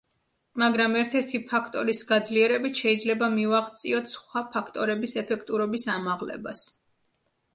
[0.59, 6.65] მაგრამ ერთ-ერთი ფაქტორის გაძლიერებით შეიძლება მივაღწიოთ სხვა ფაქტორების ეფექტურობის ამაღლებას.